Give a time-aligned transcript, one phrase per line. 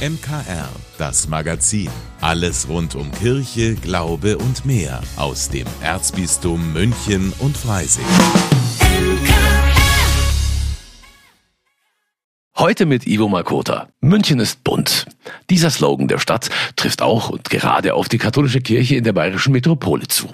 [0.00, 1.90] MKR, das Magazin.
[2.22, 8.06] Alles rund um Kirche, Glaube und mehr aus dem Erzbistum München und Freising.
[12.56, 13.90] Heute mit Ivo Makota.
[14.00, 15.04] München ist bunt.
[15.50, 19.52] Dieser Slogan der Stadt trifft auch und gerade auf die katholische Kirche in der bayerischen
[19.52, 20.32] Metropole zu.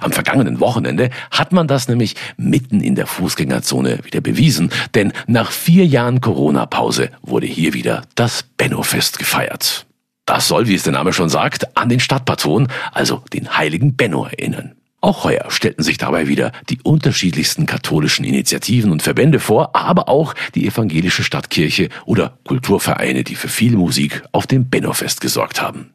[0.00, 5.50] Am vergangenen Wochenende hat man das nämlich mitten in der Fußgängerzone wieder bewiesen, denn nach
[5.50, 9.86] vier Jahren Corona-Pause wurde hier wieder das Benno-Fest gefeiert.
[10.26, 14.26] Das soll, wie es der Name schon sagt, an den Stadtpatron, also den heiligen Benno
[14.26, 14.74] erinnern.
[15.00, 20.34] Auch heuer stellten sich dabei wieder die unterschiedlichsten katholischen Initiativen und Verbände vor, aber auch
[20.54, 25.94] die evangelische Stadtkirche oder Kulturvereine, die für viel Musik auf dem Benno-Fest gesorgt haben.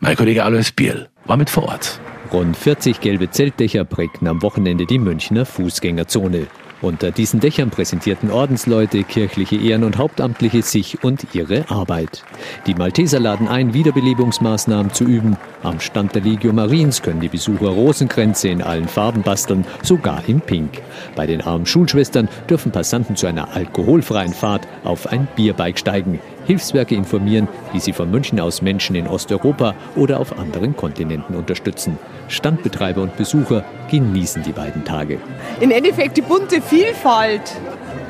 [0.00, 2.00] Mein Kollege Alois Biel war mit vor Ort.
[2.34, 6.48] Rund 40 gelbe Zeltdächer prägten am Wochenende die Münchner Fußgängerzone.
[6.82, 12.24] Unter diesen Dächern präsentierten Ordensleute, kirchliche Ehren und Hauptamtliche sich und ihre Arbeit.
[12.66, 15.36] Die Malteser laden ein, Wiederbelebungsmaßnahmen zu üben.
[15.62, 20.40] Am Stand der Legio Mariens können die Besucher Rosenkränze in allen Farben basteln, sogar in
[20.40, 20.82] Pink.
[21.14, 26.18] Bei den armen Schulschwestern dürfen Passanten zu einer alkoholfreien Fahrt auf ein Bierbike steigen.
[26.46, 31.98] Hilfswerke informieren, wie sie von München aus Menschen in Osteuropa oder auf anderen Kontinenten unterstützen.
[32.28, 35.18] Standbetreiber und Besucher genießen die beiden Tage.
[35.60, 37.42] Im Endeffekt die bunte Vielfalt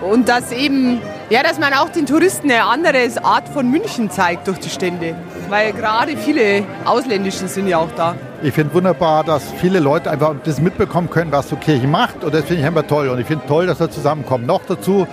[0.01, 4.47] und dass eben, ja, dass man auch den Touristen eine andere Art von München zeigt
[4.49, 5.15] durch die Stände,
[5.49, 8.15] weil gerade viele Ausländischen sind ja auch da.
[8.43, 12.35] Ich finde wunderbar, dass viele Leute einfach das mitbekommen können, was so Kirche macht und
[12.35, 14.47] das finde ich einfach toll und ich finde toll, dass wir zusammenkommen.
[14.47, 15.07] Noch dazu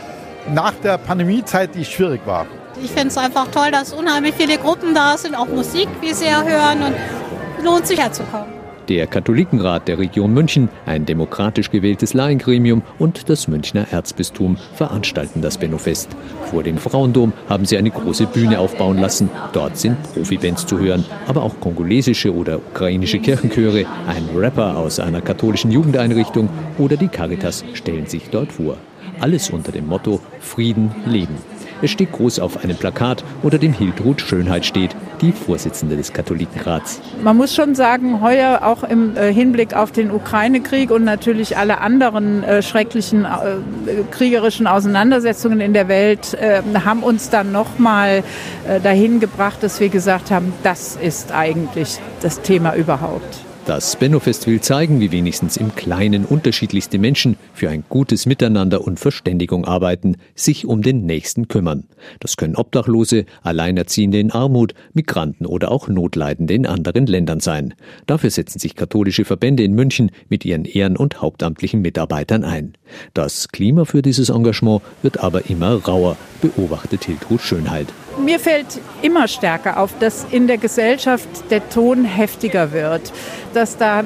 [0.53, 2.45] nach der Pandemiezeit, die schwierig war.
[2.83, 6.25] Ich finde es einfach toll, dass unheimlich viele Gruppen da sind, auch Musik, wie sie
[6.25, 8.61] ja hören und lohnt sich herzukommen.
[8.89, 15.57] Der Katholikenrat der Region München, ein demokratisch gewähltes Laiengremium und das Münchner Erzbistum veranstalten das
[15.57, 16.09] Bennofest.
[16.49, 19.29] Vor dem Frauendom haben sie eine große Bühne aufbauen lassen.
[19.53, 25.21] Dort sind Profibands zu hören, aber auch kongolesische oder ukrainische Kirchenchöre, ein Rapper aus einer
[25.21, 28.77] katholischen Jugendeinrichtung oder die Caritas stellen sich dort vor.
[29.19, 31.50] Alles unter dem Motto Frieden leben.
[31.81, 37.01] Es steht groß auf einem Plakat, unter dem Hildrud Schönheit steht, die Vorsitzende des Katholikenrats.
[37.23, 41.79] Man muss schon sagen, heuer auch im äh, Hinblick auf den Ukraine-Krieg und natürlich alle
[41.79, 46.37] anderen äh, schrecklichen äh, kriegerischen Auseinandersetzungen in der Welt
[46.85, 48.23] haben uns dann nochmal
[48.83, 53.45] dahin gebracht, dass wir gesagt haben, das ist eigentlich das Thema überhaupt.
[53.67, 58.99] Das Bennofest will zeigen, wie wenigstens im Kleinen unterschiedlichste Menschen für ein gutes Miteinander und
[58.99, 61.83] Verständigung arbeiten, sich um den Nächsten kümmern.
[62.19, 67.75] Das können Obdachlose, Alleinerziehende in Armut, Migranten oder auch Notleidende in anderen Ländern sein.
[68.07, 72.73] Dafür setzen sich katholische Verbände in München mit ihren ehren- und hauptamtlichen Mitarbeitern ein.
[73.13, 77.87] Das Klima für dieses Engagement wird aber immer rauer, beobachtet Hiltrud Schönheit.
[78.17, 83.13] Mir fällt immer stärker auf, dass in der Gesellschaft der Ton heftiger wird,
[83.53, 84.03] dass da äh,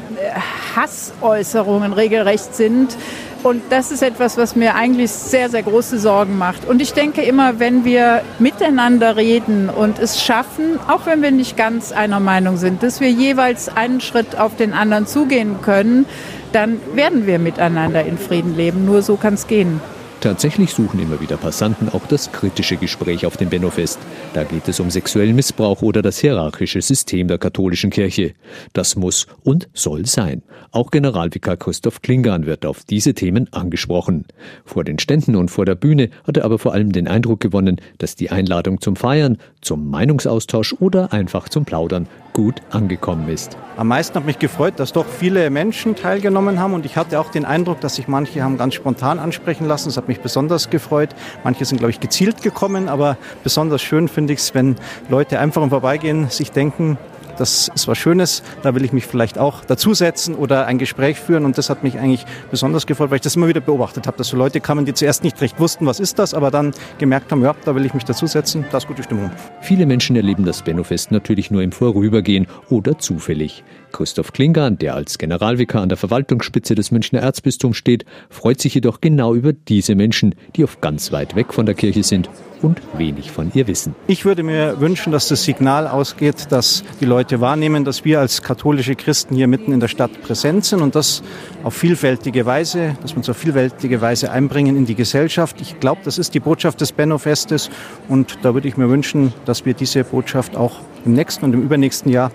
[0.76, 2.96] Hassäußerungen regelrecht sind.
[3.44, 6.66] Und das ist etwas, was mir eigentlich sehr, sehr große Sorgen macht.
[6.68, 11.56] Und ich denke immer, wenn wir miteinander reden und es schaffen, auch wenn wir nicht
[11.56, 16.06] ganz einer Meinung sind, dass wir jeweils einen Schritt auf den anderen zugehen können,
[16.54, 18.86] dann werden wir miteinander in Frieden leben.
[18.86, 19.80] Nur so kann es gehen.
[20.26, 24.00] Tatsächlich suchen immer wieder Passanten auch das kritische Gespräch auf dem Bennofest.
[24.34, 28.34] Da geht es um sexuellen Missbrauch oder das hierarchische System der katholischen Kirche.
[28.74, 30.42] Das muss und soll sein.
[30.72, 34.26] Auch Generalvikar Christoph Klingan wird auf diese Themen angesprochen.
[34.66, 37.80] Vor den Ständen und vor der Bühne hat er aber vor allem den Eindruck gewonnen,
[38.00, 43.58] dass die Einladung zum Feiern, zum Meinungsaustausch oder einfach zum Plaudern gut angekommen ist.
[43.78, 47.32] Am meisten hat mich gefreut, dass doch viele Menschen teilgenommen haben und ich hatte auch
[47.32, 49.88] den Eindruck, dass sich manche haben ganz spontan ansprechen lassen.
[49.88, 51.10] Das hat mich besonders gefreut.
[51.46, 54.76] Manche sind, glaube ich, gezielt gekommen, aber besonders schön finde ich es, wenn
[55.08, 56.98] Leute einfach im Vorbeigehen sich denken,
[57.38, 61.46] das ist was Schönes, da will ich mich vielleicht auch dazusetzen oder ein Gespräch führen.
[61.46, 64.28] Und das hat mich eigentlich besonders gefreut, weil ich das immer wieder beobachtet habe, dass
[64.28, 67.42] so Leute kamen, die zuerst nicht recht wussten, was ist das, aber dann gemerkt haben,
[67.44, 69.32] ja, da will ich mich dazusetzen, da ist gute Stimmung.
[69.62, 73.64] Viele Menschen erleben das Bennofest natürlich nur im Vorübergehen oder zufällig.
[73.92, 79.02] Christoph Klingern, der als Generalvikar an der Verwaltungsspitze des Münchner Erzbistums steht, freut sich jedoch
[79.02, 82.30] genau über diese Menschen, die oft ganz weit weg von der Kirche sind
[82.62, 83.96] und wenig von ihr wissen.
[84.08, 88.42] Ich würde mir wünschen, dass das Signal ausgeht, dass die Leute wahrnehmen, dass wir als
[88.42, 91.22] katholische Christen hier mitten in der Stadt präsent sind und das
[91.64, 95.62] auf vielfältige Weise, dass wir uns auf vielfältige Weise einbringen in die Gesellschaft.
[95.62, 97.70] Ich glaube, das ist die Botschaft des Benno-Festes
[98.10, 101.62] und da würde ich mir wünschen, dass wir diese Botschaft auch im nächsten und im
[101.62, 102.32] übernächsten Jahr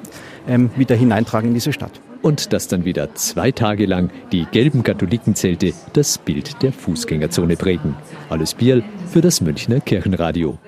[0.48, 2.00] ähm, wieder hineintragen in diese Stadt.
[2.22, 7.96] Und dass dann wieder zwei Tage lang die gelben Katholikenzelte das Bild der Fußgängerzone prägen.
[8.28, 10.58] Alles Bierl für das Münchner Kirchenradio.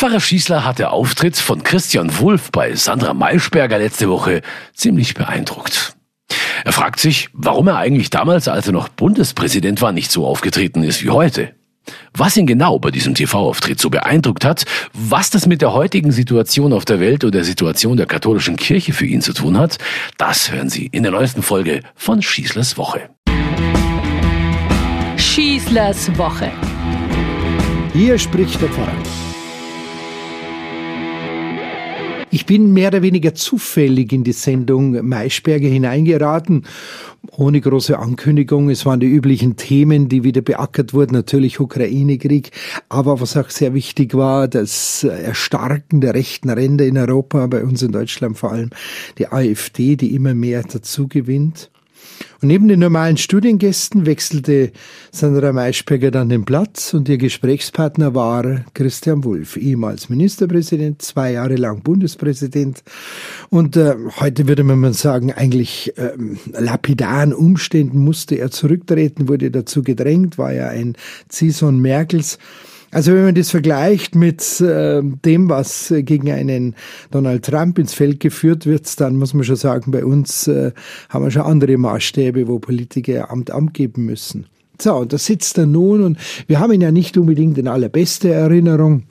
[0.00, 4.40] Pfarrer Schießler hat der Auftritt von Christian Wulff bei Sandra Maischberger letzte Woche
[4.72, 5.94] ziemlich beeindruckt.
[6.64, 10.84] Er fragt sich, warum er eigentlich damals, als er noch Bundespräsident war, nicht so aufgetreten
[10.84, 11.54] ist wie heute.
[12.14, 16.72] Was ihn genau bei diesem TV-Auftritt so beeindruckt hat, was das mit der heutigen Situation
[16.72, 19.78] auf der Welt oder der Situation der katholischen Kirche für ihn zu tun hat,
[20.18, 23.10] das hören Sie in der neuesten Folge von Schießlers Woche.
[25.16, 26.50] Schießlers Woche.
[27.92, 29.29] Hier spricht der Pfarrer.
[32.32, 36.64] Ich bin mehr oder weniger zufällig in die Sendung Maischberger hineingeraten,
[37.32, 38.70] ohne große Ankündigung.
[38.70, 42.52] Es waren die üblichen Themen, die wieder beackert wurden, natürlich Ukraine-Krieg,
[42.88, 47.82] aber was auch sehr wichtig war, das Erstarken der rechten Ränder in Europa, bei uns
[47.82, 48.70] in Deutschland vor allem
[49.18, 51.68] die AfD, die immer mehr dazu gewinnt.
[52.42, 54.72] Und neben den normalen Studiengästen wechselte
[55.12, 61.56] Sandra Maischberger dann den Platz und ihr Gesprächspartner war Christian Wulff, ehemals Ministerpräsident, zwei Jahre
[61.56, 62.82] lang Bundespräsident
[63.50, 66.12] und äh, heute würde man sagen, eigentlich äh,
[66.52, 70.96] lapidaren Umständen musste er zurücktreten, wurde dazu gedrängt, war ja ein
[71.28, 72.38] Zison Merkels.
[72.92, 76.74] Also wenn man das vergleicht mit äh, dem, was äh, gegen einen
[77.10, 80.72] Donald Trump ins Feld geführt wird, dann muss man schon sagen, bei uns äh,
[81.08, 84.46] haben wir schon andere Maßstäbe, wo Politiker Amt Amt geben müssen.
[84.80, 88.32] So, und da sitzt er nun und wir haben ihn ja nicht unbedingt in allerbeste
[88.32, 89.04] Erinnerung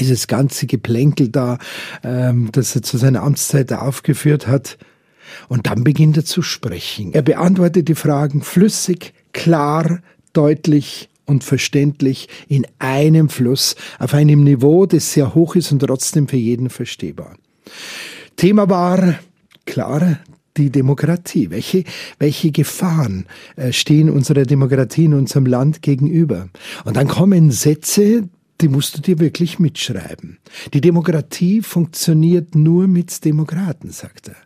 [0.00, 1.58] dieses ganze Geplänkel da,
[2.02, 4.78] ähm, das er zu seiner Amtszeit aufgeführt hat.
[5.48, 7.12] Und dann beginnt er zu sprechen.
[7.12, 10.00] Er beantwortet die Fragen flüssig, klar,
[10.32, 16.28] deutlich und verständlich in einem Fluss auf einem Niveau, das sehr hoch ist und trotzdem
[16.28, 17.36] für jeden verstehbar.
[18.36, 19.18] Thema war
[19.64, 20.18] klar
[20.56, 21.50] die Demokratie.
[21.50, 21.84] Welche,
[22.18, 23.26] welche Gefahren
[23.56, 26.48] äh, stehen unserer Demokratie in unserem Land gegenüber?
[26.84, 28.28] Und dann kommen Sätze,
[28.60, 30.38] die musst du dir wirklich mitschreiben.
[30.72, 34.36] Die Demokratie funktioniert nur mit Demokraten, sagt er.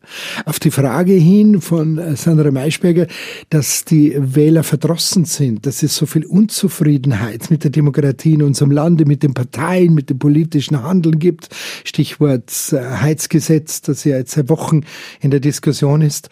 [0.44, 3.06] Auf die Frage hin von äh, Sandra Maischberger,
[3.50, 8.72] dass die Wähler verdrossen sind, dass es so viel Unzufriedenheit mit der Demokratie in unserem
[8.72, 11.48] Lande, mit den Parteien, mit dem politischen Handeln gibt,
[11.84, 14.82] Stichwort äh, Heizgesetz, das ja jetzt seit Wochen
[15.20, 16.30] in der Diskussion ist,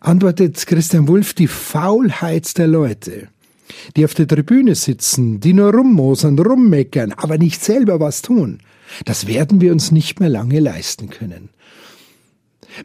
[0.00, 3.28] antwortet Christian Wulff, die Faulheit der Leute
[3.96, 8.58] die auf der Tribüne sitzen, die nur rummosern, rummeckern, aber nicht selber was tun.
[9.04, 11.50] Das werden wir uns nicht mehr lange leisten können.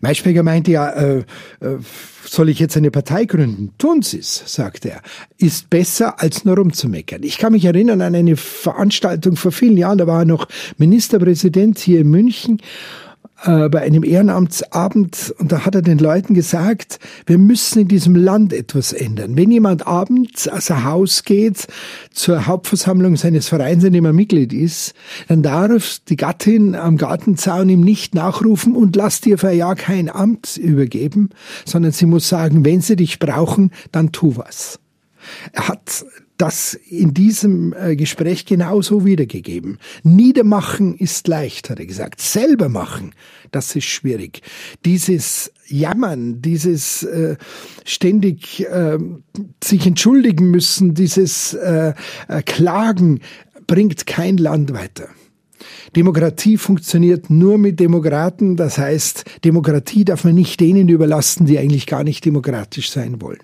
[0.02, 1.18] Maischberger meinte ja, äh,
[1.60, 1.78] äh,
[2.26, 3.74] soll ich jetzt eine Partei gründen?
[3.78, 5.02] Tun Sie's, sagt er.
[5.38, 7.24] Ist besser, als nur rumzumeckern.
[7.24, 10.48] Ich kann mich erinnern an eine Veranstaltung vor vielen Jahren, da war er noch
[10.78, 12.62] Ministerpräsident hier in München
[13.44, 18.16] äh, bei einem Ehrenamtsabend und da hat er den Leuten gesagt, wir müssen in diesem
[18.16, 19.38] Land etwas ändern.
[19.38, 21.68] Wenn jemand abends aus dem Haus geht
[22.12, 24.94] zur Hauptversammlung seines Vereins, in dem er Mitglied ist,
[25.28, 29.76] dann darf die Gattin am Gartenzaun ihm nicht nachrufen und lass dir für ein Jahr
[29.76, 31.30] kein Amt übergeben,
[31.66, 34.80] sondern sie muss sagen, wenn sie dich brauchen, dann tu was.
[35.54, 36.06] Er hat
[36.38, 39.78] das in diesem äh, Gespräch genauso wiedergegeben.
[40.04, 42.22] Niedermachen ist leicht, hat er gesagt.
[42.22, 43.14] Selber machen,
[43.52, 44.42] das ist schwierig.
[44.84, 47.38] Dieses Jammern, dieses äh,
[47.86, 48.98] ständig äh,
[49.64, 51.94] sich entschuldigen müssen, dieses äh,
[52.28, 53.22] äh, Klagen
[53.66, 55.08] bringt kein Land weiter.
[55.96, 58.58] Demokratie funktioniert nur mit Demokraten.
[58.58, 63.40] Das heißt, Demokratie darf man nicht denen überlassen, die eigentlich gar nicht demokratisch sein wollen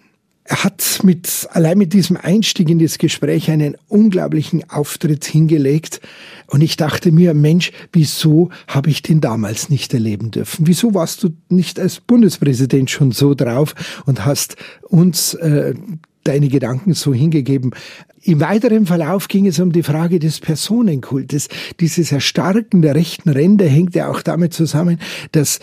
[0.52, 6.02] hat mit, allein mit diesem Einstieg in das Gespräch einen unglaublichen Auftritt hingelegt.
[6.48, 10.68] Und ich dachte mir, Mensch, wieso habe ich den damals nicht erleben dürfen?
[10.68, 13.74] Wieso warst du nicht als Bundespräsident schon so drauf
[14.06, 15.74] und hast uns äh,
[16.24, 17.72] deine Gedanken so hingegeben?
[18.24, 21.48] Im weiteren Verlauf ging es um die Frage des Personenkultes.
[21.80, 25.00] Dieses Erstarken der rechten Ränder hängt ja auch damit zusammen,
[25.32, 25.60] dass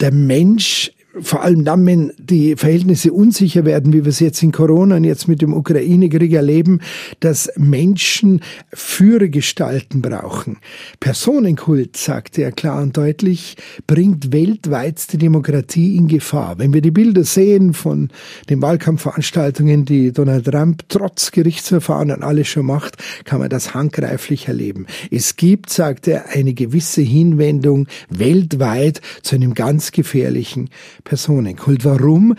[0.00, 4.52] der Mensch vor allem dann, wenn die Verhältnisse unsicher werden, wie wir es jetzt in
[4.52, 6.80] Corona und jetzt mit dem Ukraine-Krieg erleben,
[7.20, 8.40] dass Menschen
[8.72, 10.58] Führergestalten brauchen.
[11.00, 13.56] Personenkult, sagte er klar und deutlich,
[13.86, 16.58] bringt weltweit die Demokratie in Gefahr.
[16.58, 18.10] Wenn wir die Bilder sehen von
[18.48, 24.48] den Wahlkampfveranstaltungen, die Donald Trump trotz Gerichtsverfahren und alles schon macht, kann man das handgreiflich
[24.48, 24.86] erleben.
[25.10, 30.70] Es gibt, sagte er, eine gewisse Hinwendung weltweit zu einem ganz gefährlichen
[31.06, 31.86] Personenkult.
[31.86, 32.36] Warum?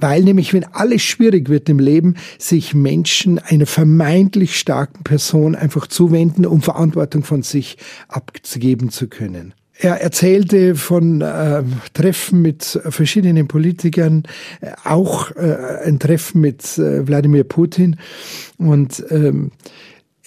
[0.00, 5.86] Weil nämlich, wenn alles schwierig wird im Leben, sich Menschen einer vermeintlich starken Person einfach
[5.86, 9.54] zuwenden, um Verantwortung von sich abzugeben zu können.
[9.80, 11.62] Er erzählte von äh,
[11.94, 14.24] Treffen mit verschiedenen Politikern,
[14.60, 17.96] äh, auch äh, ein Treffen mit äh, Wladimir Putin
[18.56, 19.52] und ähm,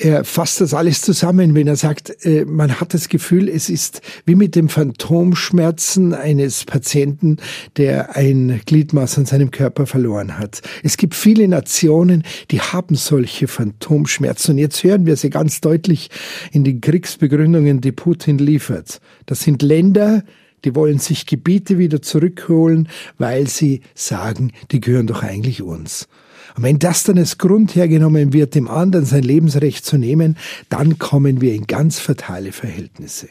[0.02, 4.02] er fasst das alles zusammen, wenn er sagt, äh, man hat das Gefühl, es ist
[4.26, 7.38] wie mit dem Phantomschmerzen eines Patienten,
[7.78, 10.62] der ein Gliedmaß an seinem Körper verloren hat.
[10.82, 14.54] Es gibt viele Nationen, die haben solche Phantomschmerzen.
[14.54, 16.10] Und jetzt hören wir sie ganz deutlich
[16.52, 19.02] in den Kriegsbegründungen, die Putin liefert.
[19.28, 20.24] Das sind Länder,
[20.66, 22.90] die wollen sich Gebiete wieder zurückholen,
[23.20, 26.08] weil sie sagen, die gehören doch eigentlich uns.
[26.56, 30.38] Und wenn das dann als Grund hergenommen wird, dem anderen sein Lebensrecht zu nehmen,
[30.70, 33.28] dann kommen wir in ganz fatale Verhältnisse.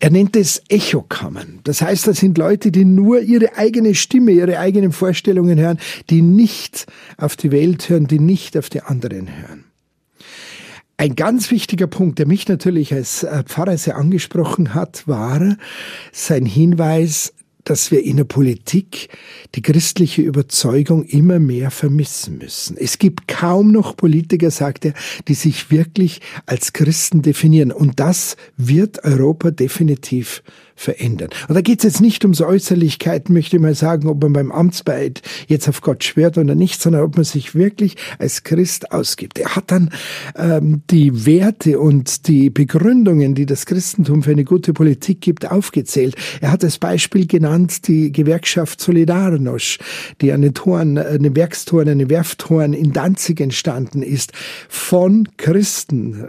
[0.00, 1.60] Er nennt es Echokammern.
[1.64, 5.78] Das heißt, das sind Leute, die nur ihre eigene Stimme, ihre eigenen Vorstellungen hören,
[6.10, 9.64] die nicht auf die Welt hören, die nicht auf die anderen hören.
[10.98, 15.56] Ein ganz wichtiger Punkt, der mich natürlich als äh, Pfarrer sehr angesprochen hat, war
[16.10, 17.34] sein Hinweis
[17.66, 19.08] dass wir in der Politik
[19.54, 22.76] die christliche Überzeugung immer mehr vermissen müssen.
[22.78, 24.94] Es gibt kaum noch Politiker, sagt er,
[25.28, 27.72] die sich wirklich als Christen definieren.
[27.72, 30.42] Und das wird Europa definitiv
[30.78, 31.30] verändern.
[31.48, 34.52] Und da geht es jetzt nicht ums Äußerlichkeiten, möchte ich mal sagen, ob man beim
[34.52, 39.38] Amtsbeid jetzt auf Gott schwört oder nicht, sondern ob man sich wirklich als Christ ausgibt.
[39.38, 39.90] Er hat dann
[40.36, 46.14] ähm, die Werte und die Begründungen, die das Christentum für eine gute Politik gibt, aufgezählt.
[46.42, 47.55] Er hat als Beispiel genannt
[47.88, 49.80] die Gewerkschaft Solidarność,
[50.20, 54.32] die an den Toren, an den Werkstoren, an den Werftoren in Danzig entstanden ist,
[54.68, 56.28] von Christen.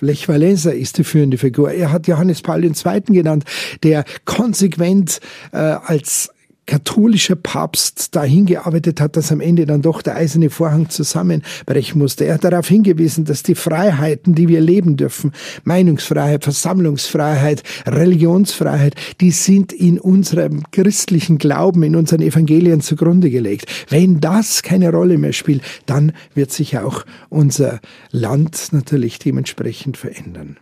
[0.00, 1.72] Lech Walesa ist die führende Figur.
[1.72, 3.00] Er hat Johannes Paul II.
[3.08, 3.44] genannt,
[3.82, 5.20] der konsequent
[5.52, 6.30] äh, als
[6.66, 12.24] katholischer Papst dahin gearbeitet hat, dass am Ende dann doch der eiserne Vorhang zusammenbrechen musste.
[12.24, 15.32] Er hat darauf hingewiesen, dass die Freiheiten, die wir leben dürfen,
[15.64, 23.66] Meinungsfreiheit, Versammlungsfreiheit, Religionsfreiheit, die sind in unserem christlichen Glauben, in unseren Evangelien zugrunde gelegt.
[23.88, 27.80] Wenn das keine Rolle mehr spielt, dann wird sich auch unser
[28.10, 30.56] Land natürlich dementsprechend verändern.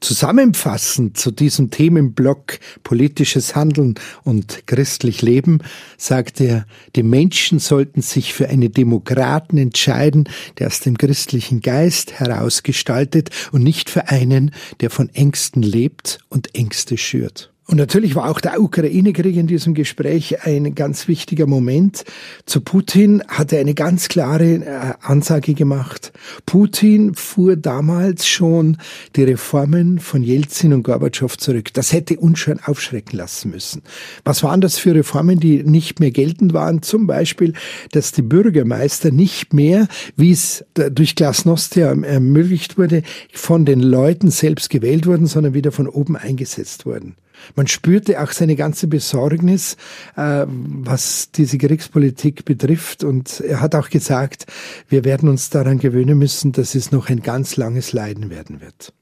[0.00, 5.60] Zusammenfassend zu diesem Themenblock politisches Handeln und christlich Leben
[5.96, 6.66] sagt er,
[6.96, 10.28] die Menschen sollten sich für einen Demokraten entscheiden,
[10.58, 16.54] der aus dem christlichen Geist herausgestaltet und nicht für einen, der von Ängsten lebt und
[16.54, 17.53] Ängste schürt.
[17.66, 22.04] Und natürlich war auch der Ukraine-Krieg in diesem Gespräch ein ganz wichtiger Moment.
[22.44, 26.12] Zu Putin hat er eine ganz klare äh, Ansage gemacht.
[26.44, 28.76] Putin fuhr damals schon
[29.16, 31.72] die Reformen von Jelzin und Gorbatschow zurück.
[31.72, 33.80] Das hätte uns schon aufschrecken lassen müssen.
[34.24, 36.82] Was waren das für Reformen, die nicht mehr geltend waren?
[36.82, 37.54] Zum Beispiel,
[37.92, 43.02] dass die Bürgermeister nicht mehr, wie es durch Glasnostia ermöglicht wurde,
[43.32, 47.16] von den Leuten selbst gewählt wurden, sondern wieder von oben eingesetzt wurden.
[47.54, 49.76] Man spürte auch seine ganze Besorgnis,
[50.16, 53.04] äh, was diese Kriegspolitik betrifft.
[53.04, 54.46] Und er hat auch gesagt,
[54.88, 58.92] wir werden uns daran gewöhnen müssen, dass es noch ein ganz langes Leiden werden wird.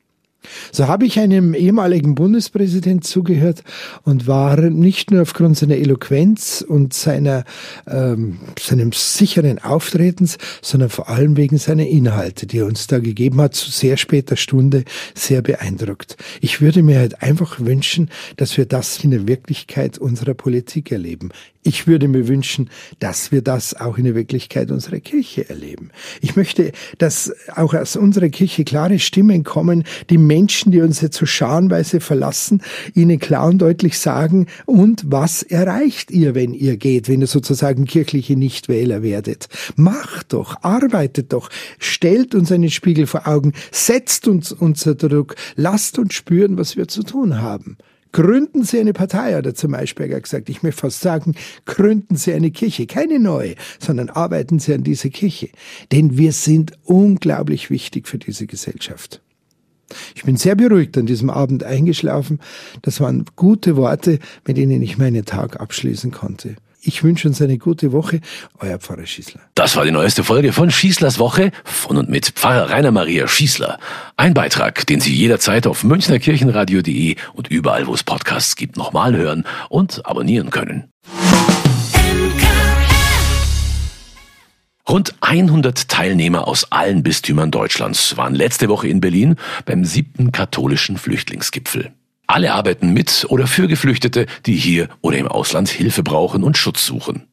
[0.71, 3.63] So habe ich einem ehemaligen Bundespräsident zugehört
[4.05, 7.45] und war nicht nur aufgrund seiner Eloquenz und seiner,
[7.87, 13.41] ähm, seinem sicheren Auftretens, sondern vor allem wegen seiner Inhalte, die er uns da gegeben
[13.41, 14.85] hat, zu sehr später Stunde
[15.15, 16.17] sehr beeindruckt.
[16.41, 21.31] Ich würde mir halt einfach wünschen, dass wir das in der Wirklichkeit unserer Politik erleben.
[21.65, 25.91] Ich würde mir wünschen, dass wir das auch in der Wirklichkeit unserer Kirche erleben.
[26.21, 31.19] Ich möchte, dass auch aus unserer Kirche klare Stimmen kommen, die Menschen, die uns jetzt
[31.19, 32.63] so scharenweise verlassen,
[32.95, 37.85] ihnen klar und deutlich sagen, und was erreicht ihr, wenn ihr geht, wenn ihr sozusagen
[37.85, 39.49] kirchliche Nichtwähler werdet?
[39.77, 46.01] Macht doch, arbeitet doch, stellt uns einen Spiegel vor Augen, setzt uns unter Druck, lasst
[46.01, 47.77] uns spüren, was wir zu tun haben.
[48.13, 50.51] Gründen Sie eine Partei, hat er zum Maischberger gesagt.
[50.51, 52.87] Ich möchte fast sagen, gründen Sie eine Kirche.
[52.87, 55.49] Keine neue, sondern arbeiten Sie an dieser Kirche.
[55.91, 59.23] Denn wir sind unglaublich wichtig für diese Gesellschaft.
[60.15, 62.41] Ich bin sehr beruhigt an diesem Abend eingeschlafen.
[62.83, 66.57] Das waren gute Worte, mit denen ich meinen Tag abschließen konnte.
[66.85, 68.21] Ich wünsche uns eine gute Woche.
[68.59, 69.41] Euer Pfarrer Schießler.
[69.55, 73.79] Das war die neueste Folge von Schießlers Woche von und mit Pfarrer Rainer Maria Schießler.
[74.17, 79.45] Ein Beitrag, den Sie jederzeit auf münchnerkirchenradio.de und überall, wo es Podcasts gibt, nochmal hören
[79.69, 80.91] und abonnieren können.
[84.89, 90.99] Rund 100 Teilnehmer aus allen Bistümern Deutschlands waren letzte Woche in Berlin beim siebten katholischen
[90.99, 91.93] Flüchtlingsgipfel.
[92.33, 96.87] Alle arbeiten mit oder für Geflüchtete, die hier oder im Ausland Hilfe brauchen und Schutz
[96.87, 97.29] suchen.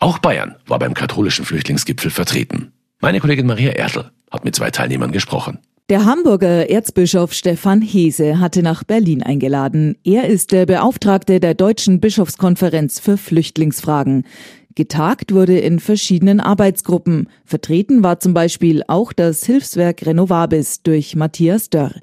[0.00, 2.72] Auch Bayern war beim katholischen Flüchtlingsgipfel vertreten.
[2.98, 5.60] Meine Kollegin Maria Ertl hat mit zwei Teilnehmern gesprochen.
[5.88, 9.96] Der Hamburger Erzbischof Stefan Hese hatte nach Berlin eingeladen.
[10.02, 14.24] Er ist der Beauftragte der Deutschen Bischofskonferenz für Flüchtlingsfragen.
[14.76, 17.28] Getagt wurde in verschiedenen Arbeitsgruppen.
[17.44, 21.94] Vertreten war zum Beispiel auch das Hilfswerk Renovabis durch Matthias Dörr.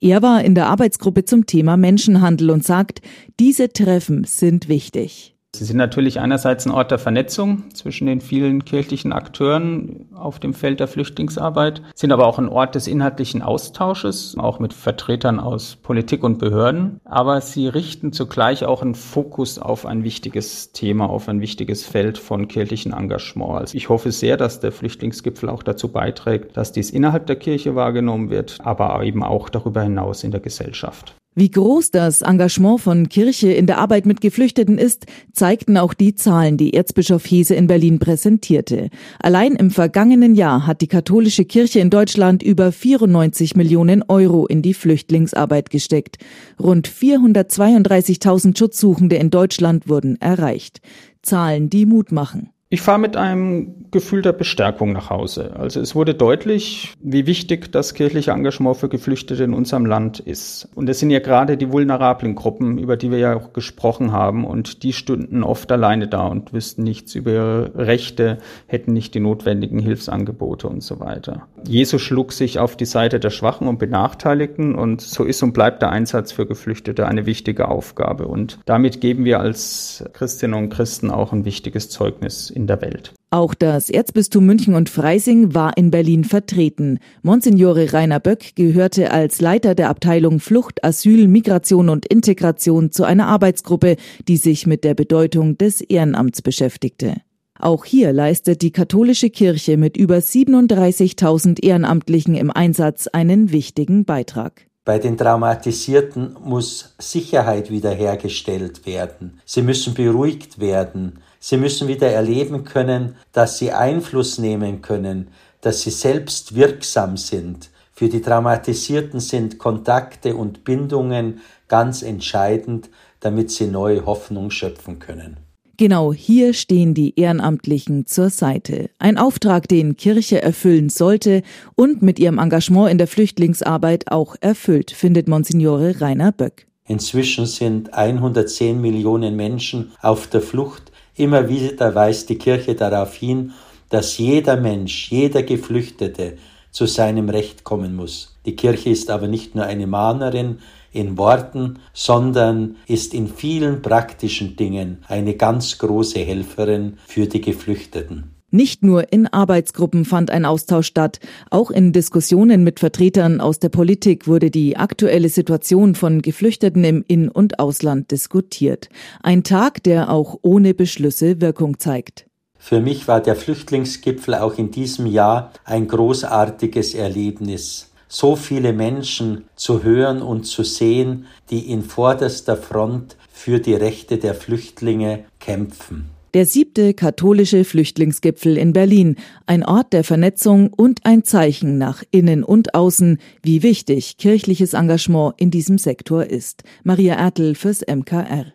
[0.00, 3.02] Er war in der Arbeitsgruppe zum Thema Menschenhandel und sagt,
[3.40, 5.31] diese Treffen sind wichtig.
[5.54, 10.54] Sie sind natürlich einerseits ein Ort der Vernetzung zwischen den vielen kirchlichen Akteuren auf dem
[10.54, 15.76] Feld der Flüchtlingsarbeit, sind aber auch ein Ort des inhaltlichen Austausches, auch mit Vertretern aus
[15.76, 17.00] Politik und Behörden.
[17.04, 22.16] Aber sie richten zugleich auch einen Fokus auf ein wichtiges Thema, auf ein wichtiges Feld
[22.16, 23.52] von kirchlichen Engagement.
[23.60, 27.74] Also ich hoffe sehr, dass der Flüchtlingsgipfel auch dazu beiträgt, dass dies innerhalb der Kirche
[27.74, 31.14] wahrgenommen wird, aber eben auch darüber hinaus in der Gesellschaft.
[31.34, 36.14] Wie groß das Engagement von Kirche in der Arbeit mit Geflüchteten ist, zeigten auch die
[36.14, 38.90] Zahlen, die Erzbischof Hese in Berlin präsentierte.
[39.18, 44.60] Allein im vergangenen Jahr hat die katholische Kirche in Deutschland über 94 Millionen Euro in
[44.60, 46.18] die Flüchtlingsarbeit gesteckt.
[46.60, 50.82] Rund 432.000 Schutzsuchende in Deutschland wurden erreicht.
[51.22, 52.51] Zahlen, die Mut machen.
[52.72, 55.56] Ich fahre mit einem Gefühl der Bestärkung nach Hause.
[55.58, 60.70] Also es wurde deutlich, wie wichtig das kirchliche Engagement für Geflüchtete in unserem Land ist.
[60.74, 64.46] Und es sind ja gerade die vulnerablen Gruppen, über die wir ja auch gesprochen haben.
[64.46, 68.38] Und die stünden oft alleine da und wüssten nichts über ihre Rechte,
[68.68, 71.46] hätten nicht die notwendigen Hilfsangebote und so weiter.
[71.68, 74.76] Jesus schlug sich auf die Seite der Schwachen und Benachteiligten.
[74.76, 78.28] Und so ist und bleibt der Einsatz für Geflüchtete eine wichtige Aufgabe.
[78.28, 83.12] Und damit geben wir als Christinnen und Christen auch ein wichtiges Zeugnis in der Welt.
[83.30, 86.98] Auch das Erzbistum München und Freising war in Berlin vertreten.
[87.22, 93.26] Monsignore Rainer Böck gehörte als Leiter der Abteilung Flucht, Asyl, Migration und Integration zu einer
[93.26, 93.96] Arbeitsgruppe,
[94.28, 97.16] die sich mit der Bedeutung des Ehrenamts beschäftigte.
[97.58, 104.66] Auch hier leistet die katholische Kirche mit über 37.000 Ehrenamtlichen im Einsatz einen wichtigen Beitrag.
[104.84, 109.40] Bei den Traumatisierten muss Sicherheit wiederhergestellt werden.
[109.44, 111.20] Sie müssen beruhigt werden.
[111.44, 115.26] Sie müssen wieder erleben können, dass sie Einfluss nehmen können,
[115.60, 117.68] dass sie selbst wirksam sind.
[117.92, 125.38] Für die Traumatisierten sind Kontakte und Bindungen ganz entscheidend, damit sie neue Hoffnung schöpfen können.
[125.78, 128.90] Genau hier stehen die Ehrenamtlichen zur Seite.
[129.00, 131.42] Ein Auftrag, den Kirche erfüllen sollte
[131.74, 136.68] und mit ihrem Engagement in der Flüchtlingsarbeit auch erfüllt, findet Monsignore Rainer Böck.
[136.86, 140.91] Inzwischen sind 110 Millionen Menschen auf der Flucht
[141.22, 143.52] Immer wieder weist die Kirche darauf hin,
[143.90, 146.36] dass jeder Mensch, jeder Geflüchtete
[146.72, 148.40] zu seinem Recht kommen muss.
[148.44, 150.58] Die Kirche ist aber nicht nur eine Mahnerin
[150.90, 158.41] in Worten, sondern ist in vielen praktischen Dingen eine ganz große Helferin für die Geflüchteten.
[158.54, 163.70] Nicht nur in Arbeitsgruppen fand ein Austausch statt, auch in Diskussionen mit Vertretern aus der
[163.70, 168.90] Politik wurde die aktuelle Situation von Geflüchteten im In- und Ausland diskutiert.
[169.22, 172.26] Ein Tag, der auch ohne Beschlüsse Wirkung zeigt.
[172.58, 177.90] Für mich war der Flüchtlingsgipfel auch in diesem Jahr ein großartiges Erlebnis.
[178.06, 184.18] So viele Menschen zu hören und zu sehen, die in vorderster Front für die Rechte
[184.18, 186.11] der Flüchtlinge kämpfen.
[186.34, 192.42] Der siebte katholische Flüchtlingsgipfel in Berlin, ein Ort der Vernetzung und ein Zeichen nach innen
[192.42, 196.62] und außen, wie wichtig kirchliches Engagement in diesem Sektor ist.
[196.84, 198.46] Maria Ertel fürs MKR.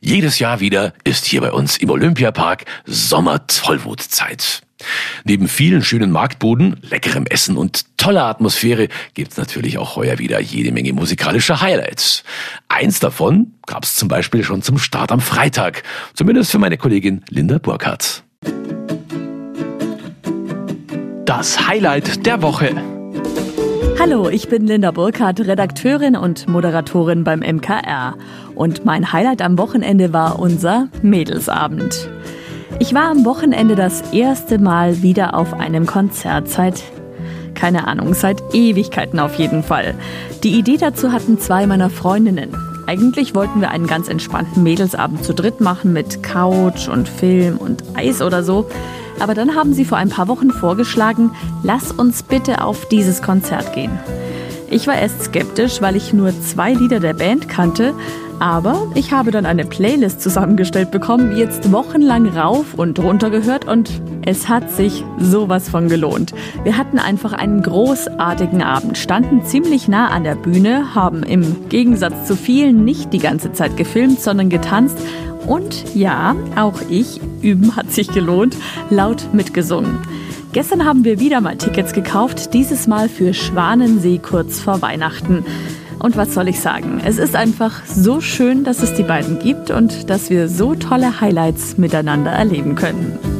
[0.00, 4.62] Jedes Jahr wieder ist hier bei uns im Olympiapark Sommer-Tollwutzeit.
[5.24, 10.72] Neben vielen schönen Marktbuden, leckerem Essen und toller Atmosphäre gibt's natürlich auch heuer wieder jede
[10.72, 12.24] Menge musikalische Highlights.
[12.68, 15.82] Eins davon gab's zum Beispiel schon zum Start am Freitag,
[16.14, 18.22] zumindest für meine Kollegin Linda Burkhardt.
[21.24, 22.74] Das Highlight der Woche.
[24.00, 28.16] Hallo, ich bin Linda Burkhardt, Redakteurin und Moderatorin beim MKR.
[28.54, 32.08] Und mein Highlight am Wochenende war unser Mädelsabend.
[32.82, 36.82] Ich war am Wochenende das erste Mal wieder auf einem Konzert seit,
[37.54, 39.94] keine Ahnung, seit Ewigkeiten auf jeden Fall.
[40.42, 42.56] Die Idee dazu hatten zwei meiner Freundinnen.
[42.86, 47.84] Eigentlich wollten wir einen ganz entspannten Mädelsabend zu dritt machen mit Couch und Film und
[47.94, 48.66] Eis oder so.
[49.18, 53.74] Aber dann haben sie vor ein paar Wochen vorgeschlagen, lass uns bitte auf dieses Konzert
[53.74, 53.92] gehen.
[54.70, 57.92] Ich war erst skeptisch, weil ich nur zwei Lieder der Band kannte,
[58.40, 64.02] aber ich habe dann eine Playlist zusammengestellt bekommen, jetzt wochenlang rauf und runter gehört und
[64.24, 66.32] es hat sich sowas von gelohnt.
[66.64, 72.26] Wir hatten einfach einen großartigen Abend, standen ziemlich nah an der Bühne, haben im Gegensatz
[72.26, 74.98] zu vielen nicht die ganze Zeit gefilmt, sondern getanzt
[75.46, 78.56] und ja, auch ich, üben hat sich gelohnt,
[78.88, 79.98] laut mitgesungen.
[80.52, 85.44] Gestern haben wir wieder mal Tickets gekauft, dieses Mal für Schwanensee kurz vor Weihnachten.
[86.00, 87.00] Und was soll ich sagen?
[87.04, 91.20] Es ist einfach so schön, dass es die beiden gibt und dass wir so tolle
[91.20, 93.39] Highlights miteinander erleben können.